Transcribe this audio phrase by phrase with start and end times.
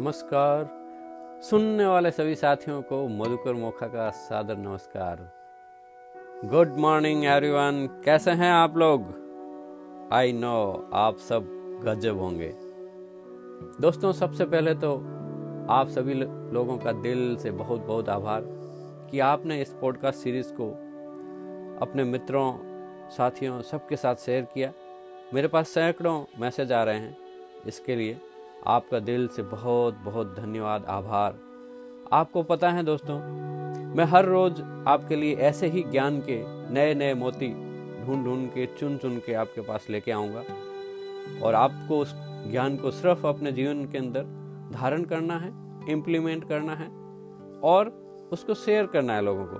[0.00, 0.70] नमस्कार।
[1.42, 5.32] सुनने वाले सभी साथियों को मधुकर मोखा का सादर नमस्कार।
[6.44, 9.02] गुड मॉर्निंग एवरीवन कैसे हैं आप लोग?
[10.12, 11.42] आई नो आप सब
[11.84, 12.52] गजब होंगे।
[13.80, 14.96] दोस्तों, सबसे पहले तो
[15.70, 16.14] आप सभी
[16.54, 18.42] लोगों का दिल से बहुत बहुत आभार
[19.10, 20.70] कि आपने इस पॉडकास्ट सीरीज़ को
[21.86, 22.58] अपने मित्रों,
[23.10, 24.72] साथियों, सबके साथ शेयर किया।
[25.34, 27.16] मेरे पास सैकड़ों मैसेज आ रहे हैं
[27.66, 28.20] इसके लिए।
[28.66, 31.38] आपका दिल से बहुत बहुत धन्यवाद, आभार।
[32.12, 33.18] आपको पता है दोस्तों,
[33.94, 36.42] मैं हर रोज़ आपके लिए ऐसे ही ज्ञान के
[36.74, 37.48] नए नए मोती
[38.04, 40.42] ढूंढ ढूंढ के चुन चुन के आपके पास लेके आऊँगा।
[41.42, 42.14] और आपको उस
[42.50, 44.22] ज्ञान को सिर्फ़ अपने जीवन के अंदर
[44.72, 45.52] धारण करना है
[45.92, 46.88] इम्प्लीमेंट करना है,
[47.60, 47.88] और
[48.32, 49.56] उसको शेयर करना है लोगों को।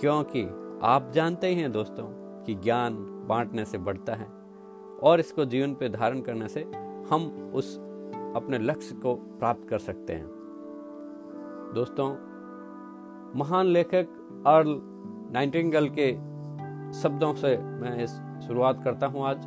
[0.00, 0.42] क्योंकि
[0.82, 2.04] आप जानते ही हैं दोस्तों
[2.44, 2.94] कि ज्ञान
[3.28, 4.26] बांटने से बढ़ता है,
[5.02, 6.60] और इसको जीवन पे धारण करने से
[7.10, 7.87] हम उस
[8.36, 10.26] अपने लक्ष्य को प्राप्त कर सकते हैं।
[11.74, 12.10] दोस्तों,
[13.38, 14.08] महान लेखक
[14.46, 14.80] अर्ल
[15.32, 16.12] नाइटिंगल के
[16.92, 18.10] शब्दों से मैं इस
[18.46, 19.38] शुरुआत करता हूँ आज।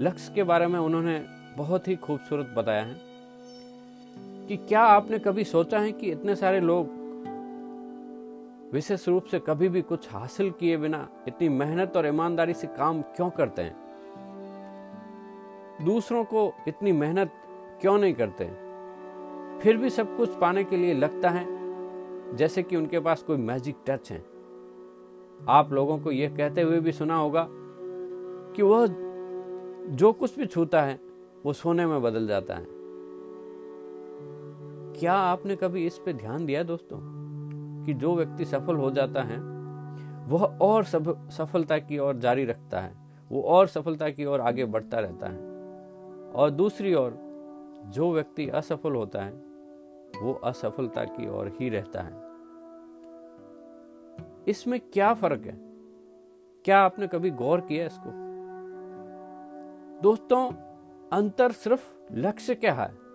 [0.00, 1.24] लक्ष्य के बारे में उन्होंने
[1.56, 2.96] बहुत ही खूबसूरत बताया है
[4.46, 6.86] कि क्या आपने कभी सोचा है कि इतने सारे लोग
[8.72, 13.02] विशेष रूप से कभी भी कुछ हासिल किए बिना इतनी मेहनत और ईमानदारी से काम
[13.02, 13.76] क्यों करते हैं?
[15.84, 17.30] दूसरों को इतनी मेहनत
[17.80, 18.44] क्यों नहीं करते?
[19.60, 21.46] फिर भी सब कुछ पाने के लिए लगता है,
[22.36, 24.24] जैसे कि उनके पास कोई मैजिक टच है।
[25.48, 27.48] आप लोगों को यह कहते हुए भी सुना होगा
[28.56, 28.86] कि वह
[29.88, 31.00] जो कुछ भी छूता है,
[31.44, 32.66] वो सोने में बदल जाता है।
[35.00, 36.98] क्या आपने कभी इस पे ध्यान दिया दोस्तों,
[37.86, 39.38] कि जो व्यक्ति सफल हो जाता है,
[40.26, 42.96] वह और सब सफलता की ओर जारी रखता है,
[43.30, 45.38] वो और सफलता की ओर आगे बढ़ता रहता है,
[46.32, 47.25] और दूसरी ओर
[47.86, 49.32] जो व्यक्ति असफल होता है,
[50.22, 52.26] वो असफलता की ओर ही रहता है।
[54.48, 55.58] इसमें क्या फ़र्क है?
[56.64, 58.10] क्या आपने कभी गौर किया इसको?
[60.02, 60.50] दोस्तों,
[61.12, 63.06] अंतर सिर्फ़ लक्ष्य क्या है।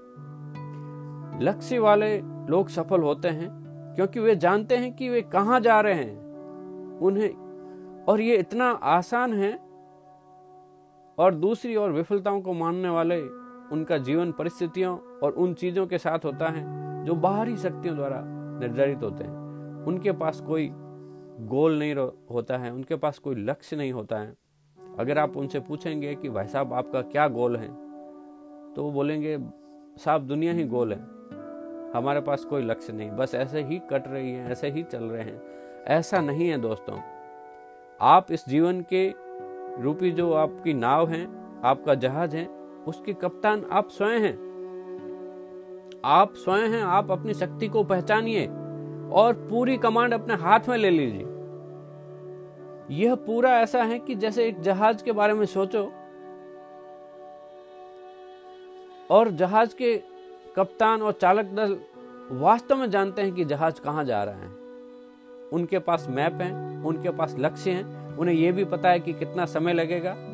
[1.42, 3.62] लक्ष्य वाले लोग सफल होते हैं
[3.96, 6.20] क्योंकि वे जानते हैं कि वे कहाँ जा रहे हैं,
[7.00, 7.52] उन्हें,
[8.06, 9.72] और ये इतना आसान है।
[11.20, 13.41] और दूसरी ओर विफलताओं को मानने वाले
[13.72, 16.64] उनका जीवन परिस्थितियों और उन चीज़ों के साथ होता है
[17.06, 18.22] जो बाहरी शक्तियों द्वारा
[18.60, 20.70] निर्धारित होते हैं। उनके पास कोई
[21.44, 21.94] गोल नहीं
[22.32, 24.34] होता है, उनके पास कोई लक्ष्य नहीं होता है।
[25.00, 27.68] अगर आप उनसे पूछेंगे कि भाई साहब आपका क्या गोल है
[28.74, 29.38] तो वो बोलेंगे,
[29.98, 31.00] साहब दुनिया ही गोल है,
[31.92, 35.24] हमारे पास कोई लक्ष्य नहीं, बस ऐसे ही कट रही है, ऐसे ही चल रहे
[35.24, 35.42] हैं।
[35.90, 37.00] ऐसा नहीं है दोस्तों।
[38.02, 39.14] आप इस जीवन के
[39.82, 41.26] रूपी जो आपकी नाव है,
[41.64, 42.46] आपका जहाज़ है
[42.88, 44.52] उसके कप्तान, आप स्वयं हैं।
[46.06, 48.48] आप स्वयं हैं, आप अपनी शक्ति को पहचानिए
[49.12, 51.28] और पूरी कमांड अपने हाथ में ले लीजिए।
[53.04, 55.92] यह पूरा ऐसा है कि जैसे एक जहाज़ के बारे में सोचो
[59.16, 59.98] और जहाज़ के
[60.56, 61.80] कप्तान और चालक दल
[62.32, 64.50] वास्तव में जानते हैं कि जहाज़ कहाँ जा रहा है।
[65.54, 67.84] उनके पास मैप है, उनके पास लक्ष्य है,
[68.18, 70.31] उन्हें यह भी पता है कि कितना समय लगेगा।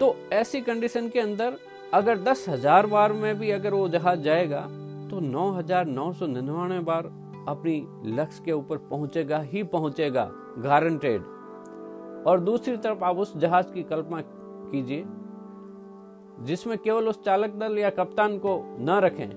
[0.00, 1.56] तो ऐसी कंडीशन के अंदर
[1.94, 4.60] अगर दस हज़ार बार में भी अगर वो जहाज़ जाएगा
[5.10, 7.06] तो नौ हज़ार नौ सौ निन्यानवे बार
[7.48, 7.76] अपनी
[8.16, 11.22] लक्ष्य के ऊपर पहुंचेगा ही पहुंचेगा गारंटेड
[12.26, 15.04] और दूसरी तरफ़ आप उस जहाज़ की कल्पना कीजिए,
[16.46, 19.28] जिसमें केवल उस चालक दल या कप्तान को न रखें।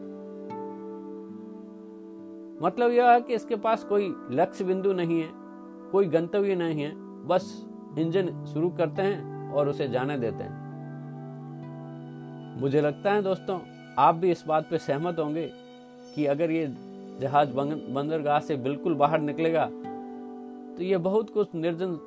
[2.61, 5.29] मतलब यह है कि इसके पास कोई लक्ष्य बिंदु नहीं है,
[5.91, 6.91] कोई गंतव्य नहीं है,
[7.27, 7.65] बस
[7.99, 10.63] इंजन शुरू करते हैं और उसे जाने देते हैं।
[12.61, 13.59] मुझे लगता है दोस्तों,
[13.97, 15.49] आप भी इस बात पर सहमत होंगे
[16.15, 16.67] कि अगर ये
[17.21, 19.65] जहाज़ बंदरगाह से बिल्कुल बाहर निकलेगा
[20.77, 21.97] तो ये बहुत कुछ निर्जन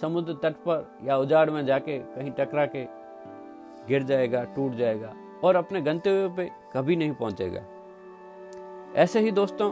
[0.00, 2.84] समुद्र तट पर या उजाड़ में जाके कहीं टकरा के
[3.88, 5.12] गिर जाएगा, टूट जाएगा
[5.44, 7.62] और अपने गंतव्य पे कभी नहीं पहुंचेगा।
[8.96, 9.70] ऐसे ही दोस्तों,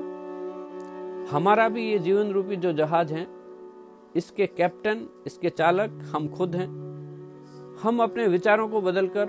[1.31, 3.27] हमारा भी ये जीवन रूपी जो जहाज़ है,
[4.17, 6.69] इसके कैप्टन, इसके चालक हम खुद हैं।
[7.85, 9.29] हम अपने विचारों को बदलकर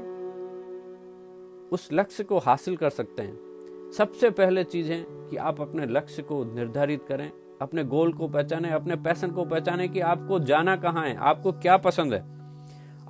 [1.71, 6.23] उस लक्ष्य को हासिल कर सकते हैं। सबसे पहले चीज़ है कि आप अपने लक्ष्य
[6.23, 7.31] को निर्धारित करें,
[7.61, 11.77] अपने गोल को पहचाने, अपने पैसन को पहचाने कि आपको जाना कहाँ है, आपको क्या
[11.77, 12.23] पसंद है।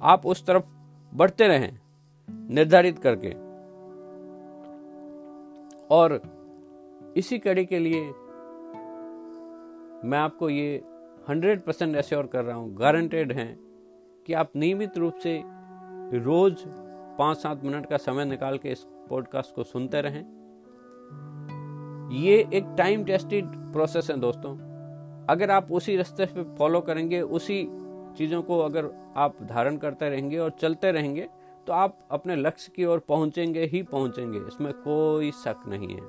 [0.02, 0.64] आप उस तरफ़
[1.14, 1.80] बढ़ते रहें,
[2.30, 3.34] निर्धारित करके।
[5.96, 6.20] और
[7.18, 8.02] इसी कड़ी के लिए
[10.10, 10.84] मैं आपको ये
[11.30, 13.65] हंड्रेड परसेंट एश्योर कर रहा हूँ, गारंटेड है
[14.26, 15.42] कि आप नियमित रूप से
[16.20, 16.64] रोज
[17.20, 20.24] पाँच सात मिनट का समय निकाल के इस पॉडकास्ट को सुनते रहें।
[22.12, 24.54] ये एक टाइम टेस्टेड प्रोसेस है दोस्तों।
[25.30, 27.64] अगर आप उसी रास्ते पे फॉलो करेंगे, उसी
[28.18, 31.28] चीज़ों को अगर आप धारण करते रहेंगे और चलते रहेंगे
[31.68, 36.02] तो आप अपने लक्ष्य की ओर पहुँचेंगे ही पहुँचेंगे। इसमें कोई शक नहीं है।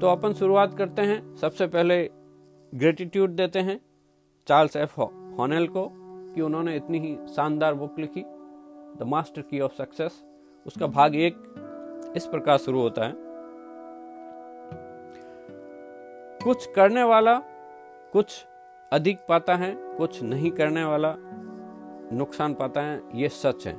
[0.00, 2.10] तो अपन शुरुआत करते हैं। सबसे पहले
[2.74, 3.80] ग्रेटिट्यूड देते हैं
[4.48, 5.00] चार्ल्स एफ़
[5.38, 5.88] हॉनेल को
[6.34, 8.24] कि उन्होंने इतनी ही शानदार बुक लिखी
[8.96, 10.24] the master key of success
[10.66, 13.12] उसका भाग एक इस प्रकार शुरू होता है।
[16.44, 17.38] कुछ करने वाला,
[18.12, 18.46] कुछ
[18.92, 21.14] अधिक पाता है, कुछ नहीं करने वाला,
[22.12, 23.74] नुकसान पाता है, ये सच है।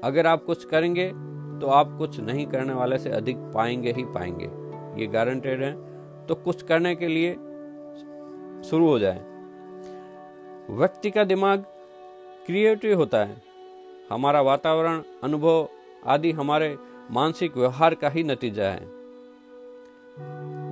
[0.00, 1.10] अगर आप कुछ करेंगे
[1.60, 4.50] तो आप कुछ नहीं करने वाले से अधिक पाएँगे ही पाएँगे।
[5.00, 5.93] ये गारंटेड है।
[6.28, 7.34] तो कुछ करने के लिए
[8.62, 9.24] शुरू हो जाए।
[10.70, 11.64] व्यक्ति का दिमाग
[12.46, 13.42] क्रिएटिव होता है।
[14.12, 15.68] हमारा वातावरण, अनुभव
[16.06, 16.78] आदि हमारे
[17.10, 18.88] मानसिक व्यवहार का ही नतीजा है।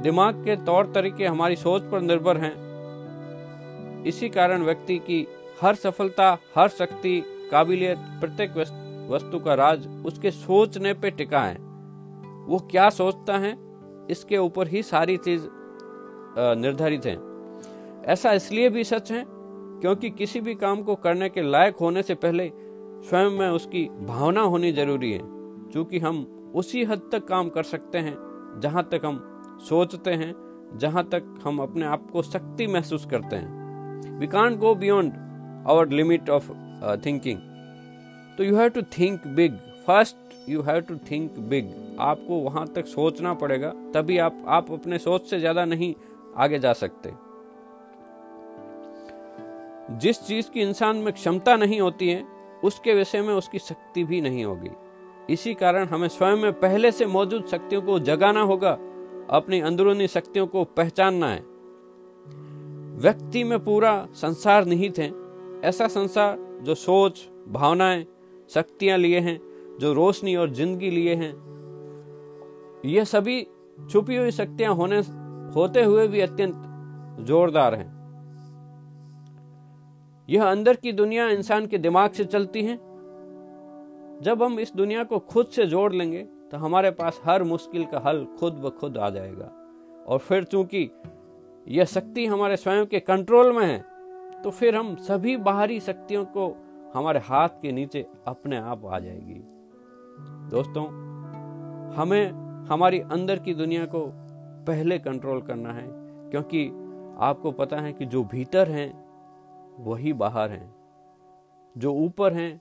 [0.03, 5.27] दिमाग के तौर तरीके हमारी सोच पर निर्भर हैं। इसी कारण व्यक्ति की
[5.61, 8.51] हर सफलता, हर शक्ति, काबिलियत प्रत्येक
[9.11, 11.57] वस्तु का राज उसके सोचने पे टिका है।
[12.47, 13.72] वो क्या सोचता है?
[14.13, 15.47] इसके ऊपर ही सारी चीज़
[16.59, 17.17] निर्धारित है।
[18.13, 22.15] ऐसा इसलिए भी सच है क्योंकि किसी भी काम को करने के लायक होने से
[22.17, 22.51] पहले
[23.05, 26.25] स्वयं में उसकी भावना होनी ज़रूरी है क्योंकि हम
[26.57, 28.17] उसी हद तक काम कर सकते हैं,
[28.61, 29.19] जहाँ तक हम
[29.69, 30.35] सोचते हैं,
[30.75, 35.13] जहाँ तक हम अपने आप को शक्ति महसूस करते हैं। We can't go beyond
[35.71, 36.51] our limit of
[37.07, 37.39] thinking
[38.39, 39.57] तो you have to think big
[39.87, 40.17] first
[40.49, 45.27] you have to think big आपको वहाँ तक सोचना पड़ेगा, तभी आप आप अपने सोच
[45.27, 45.95] से ज़्यादा नहीं
[46.37, 47.13] आगे जा सकते।
[49.99, 52.25] जिस चीज़ की इंसान में क्षमता नहीं होती है,
[52.65, 54.71] उसके विषय में उसकी शक्ति भी नहीं होगी।
[55.31, 58.71] इसी कारण हमें स्वयं में पहले से मौजूद शक्तियों को जगाना होगा,
[59.31, 61.45] अपनी अंदरूनी शक्तियों को पहचानना है।
[62.99, 65.13] व्यक्ति में पूरा संसार निहित है।
[65.65, 68.05] ऐसा संसार जो सोच, भावनाएँ,
[68.51, 69.39] शक्तियाँ लिए हैं
[69.81, 71.33] जो रोशनी और ज़िंदगी लिए हैं।
[72.87, 73.43] ये सभी
[73.79, 74.99] छुपी हुई शक्तियाँ होने,
[75.53, 76.63] होते हुए भी अत्यंत
[77.21, 77.91] जोरदार हैं।
[80.29, 82.77] यह अंदर की दुनिया इंसान के दिमाग से चलती है।
[84.23, 86.23] जब हम इस दुनिया को खुद से जोड़ लेंगे
[86.53, 89.51] तो हमारे पास हर मुश्किल का हल खुद ब खुद आ जाएगा।
[90.07, 90.91] और फिर चूँकि
[91.69, 93.79] यह शक्ति हमारे स्वयं के कंट्रोल में है
[94.43, 96.47] तो फिर हम सभी बाहरी शक्तियों को
[96.95, 99.43] हमारे हाथ के नीचे अपने आप आ जाएगी।
[100.51, 100.85] दोस्तों,
[101.95, 102.31] हमें
[102.67, 104.07] हमारी अंदर की दुनिया को
[104.67, 105.87] पहले कंट्रोल करना है,
[106.31, 106.67] क्योंकि
[107.21, 109.05] आपको पता है कि जो भीतर हैं,
[109.79, 110.75] वही बाहर हैं।
[111.77, 112.61] जो ऊपर हैं,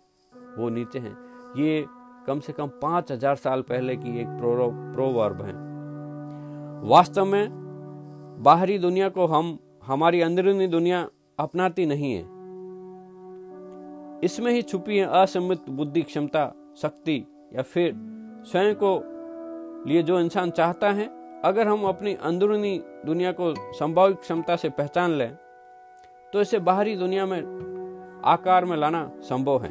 [0.58, 1.18] वो नीचे हैं।
[1.58, 1.86] ये
[2.28, 5.54] कम से कम पाँच हज़ार साल पहले की एक प्रो प्रोवर्ब है।
[6.90, 7.50] वास्तव में,
[8.44, 11.08] बाहरी दुनिया को हम, हमारी अंदरूनी दुनिया
[11.40, 12.24] अपनाती नहीं है।
[14.26, 17.94] इसमें ही छुपी है असमित बुद्धि क्षमता, शक्ति या फिर
[18.46, 19.02] स्वयं को
[19.88, 21.10] लिए जो इंसान चाहता है,
[21.46, 25.38] अगर हम अपनी अंदरूनी दुनिया को संभावित क्षमता से पहचान लें
[26.34, 29.70] तो इसे बाहरी दुनिया में आकार में लाना संभव है।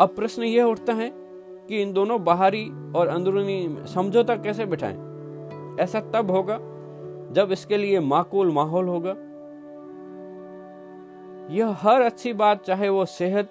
[0.00, 1.10] अब प्रश्न यह उठता है
[1.68, 2.64] कि इन दोनों बाहरी
[2.96, 4.96] और अंदरूनी समझौता कैसे बिठाएँ?
[5.80, 6.58] ऐसा तब होगा
[7.32, 9.14] जब इसके लिए माकूल माहौल होगा।
[11.54, 13.50] यह हर अच्छी बात, चाहे वो सेहत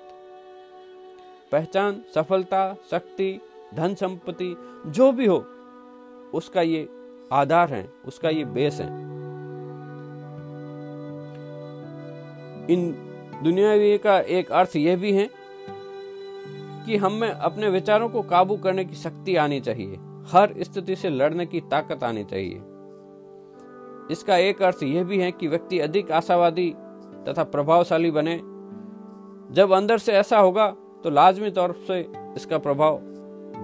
[1.51, 3.39] पहचान, सफलता, शक्ति,
[3.73, 4.55] धन संपत्ति,
[4.87, 5.45] जो भी हो,
[6.33, 6.89] उसका ये
[7.31, 8.87] आधार है, उसका ये बेस है।
[12.69, 12.91] इन
[13.43, 15.29] दुनियावी का एक अर्थ यह भी है
[16.85, 19.95] कि हम अपने विचारों को काबू करने की शक्ति आनी चाहिए,
[20.31, 22.61] हर स्थिति से लड़ने की ताकत आनी चाहिए।
[24.11, 26.69] इसका एक अर्थ यह भी है कि व्यक्ति अधिक आशावादी
[27.27, 28.35] तथा प्रभावशाली बने।
[29.55, 31.99] जब अंदर से ऐसा होगा तो लाजमी तौर से
[32.35, 32.99] इसका प्रभाव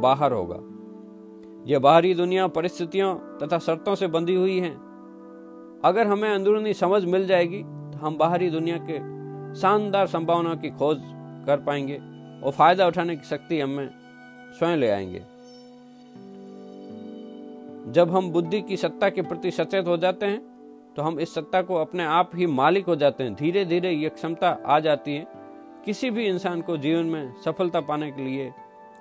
[0.02, 0.60] बाहर होगा।
[1.66, 4.70] यह बाहरी दुनिया परिस्थितियों तथा शर्तों से बंधी हुई है।
[5.86, 8.98] अगर हमें अंदरूनी समझ मिल जाएगी तो हम बाहरी दुनिया के
[9.60, 11.02] शानदार संभावनाओं की खोज
[11.48, 11.98] कर पाएँगे
[12.46, 13.90] और फ़ायदा उठाने की शक्ति हमें
[14.60, 15.20] स्वयं ले आएँगे।
[17.92, 20.42] जब हम बुद्धि की सत्ता के प्रति सचेत हो जाते हैं
[20.96, 24.10] तो हम इस सत्ता को अपने आप ही मालिक हो जाते हैं। धीरे धीरे ये
[24.10, 25.28] क्षमता आ जाती है।
[25.86, 28.54] किसी भी इंसान को जीवन में सफलता पाने के लिए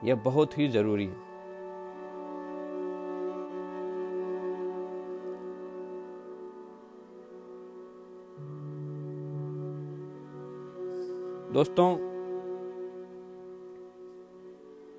[0.04, 1.22] यह बहुत ही ज़रूरी है।
[11.52, 11.96] दोस्तों,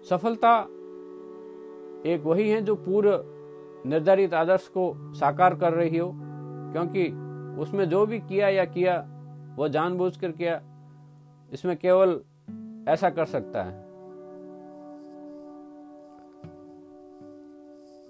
[0.03, 0.57] सफलता
[2.09, 7.07] एक वही है जो पूर्व निर्धारित आदर्श को साकार कर रही हो, क्योंकि
[7.61, 8.97] उसमें जो भी किया या किया
[9.57, 10.61] वो जानबूझकर किया
[11.55, 12.21] इसमें केवल
[12.87, 13.71] ऐसा कर सकता है।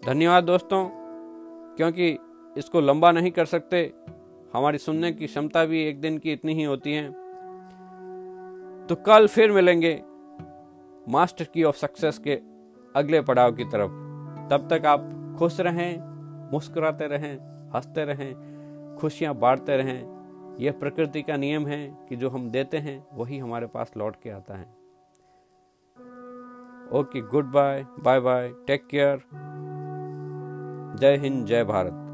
[0.06, 0.90] धन्यवाद दोस्तों,
[1.76, 2.18] क्योंकि
[2.58, 3.94] इसको लंबा नहीं कर सकते।
[4.54, 7.12] हमारी सुनने की क्षमता भी एक दिन की इतनी ही होती है।
[8.88, 10.04] तो कल फिर मिलेंगे
[11.10, 12.42] मास्टर की ऑफ़ सक्सेस के
[12.96, 13.92] अगले पड़ाव की तरफ़।
[14.50, 16.02] तब तक आप खुश रहें,
[16.52, 17.38] मुस्कुराते रहें,
[17.76, 18.36] हँसते रहें,
[19.00, 20.15] खुशियाँ बांटते रहें।
[20.60, 24.30] यह प्रकृति का नियम है कि जो हम देते हैं, वही हमारे पास लौट के
[24.30, 24.66] आता है।
[26.92, 29.24] Okay, good bye bye bye, take care.
[31.00, 32.05] जय हिंद, जय भारत।